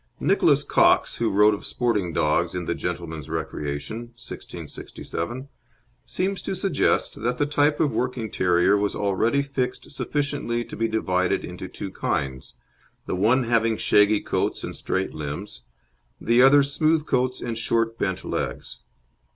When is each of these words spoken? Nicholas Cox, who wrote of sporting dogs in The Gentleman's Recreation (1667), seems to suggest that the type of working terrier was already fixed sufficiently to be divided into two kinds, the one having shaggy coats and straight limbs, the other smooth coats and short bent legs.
Nicholas 0.19 0.63
Cox, 0.63 1.17
who 1.17 1.29
wrote 1.29 1.53
of 1.53 1.63
sporting 1.63 2.11
dogs 2.11 2.55
in 2.55 2.65
The 2.65 2.73
Gentleman's 2.73 3.29
Recreation 3.29 3.97
(1667), 4.17 5.47
seems 6.05 6.41
to 6.41 6.55
suggest 6.55 7.21
that 7.21 7.37
the 7.37 7.45
type 7.45 7.79
of 7.79 7.91
working 7.91 8.31
terrier 8.31 8.75
was 8.75 8.95
already 8.95 9.43
fixed 9.43 9.91
sufficiently 9.91 10.65
to 10.65 10.75
be 10.75 10.87
divided 10.87 11.45
into 11.45 11.67
two 11.67 11.91
kinds, 11.91 12.55
the 13.05 13.13
one 13.15 13.43
having 13.43 13.77
shaggy 13.77 14.21
coats 14.21 14.63
and 14.63 14.75
straight 14.75 15.13
limbs, 15.13 15.61
the 16.19 16.41
other 16.41 16.63
smooth 16.63 17.05
coats 17.05 17.39
and 17.39 17.59
short 17.59 17.99
bent 17.99 18.25
legs. 18.25 18.79